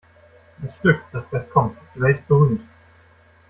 Das 0.63 0.77
Stück, 0.79 0.99
das 1.11 1.29
gleich 1.29 1.47
kommt, 1.51 1.79
ist 1.83 2.01
weltberühmt. 2.01 2.61